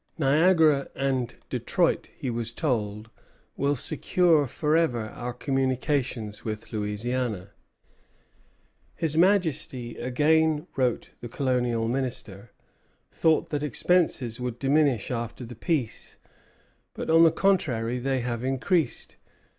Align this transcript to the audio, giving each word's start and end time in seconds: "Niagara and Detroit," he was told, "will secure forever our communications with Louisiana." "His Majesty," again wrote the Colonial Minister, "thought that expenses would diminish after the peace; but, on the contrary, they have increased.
"Niagara 0.17 0.89
and 0.95 1.35
Detroit," 1.51 2.09
he 2.17 2.31
was 2.31 2.55
told, 2.55 3.11
"will 3.55 3.75
secure 3.75 4.47
forever 4.47 5.09
our 5.09 5.31
communications 5.31 6.43
with 6.43 6.73
Louisiana." 6.73 7.51
"His 8.95 9.15
Majesty," 9.15 9.97
again 9.97 10.65
wrote 10.75 11.11
the 11.21 11.29
Colonial 11.29 11.87
Minister, 11.87 12.51
"thought 13.11 13.49
that 13.51 13.61
expenses 13.61 14.39
would 14.39 14.57
diminish 14.57 15.11
after 15.11 15.45
the 15.45 15.53
peace; 15.53 16.17
but, 16.95 17.11
on 17.11 17.23
the 17.23 17.31
contrary, 17.31 17.99
they 17.99 18.21
have 18.21 18.43
increased. 18.43 19.17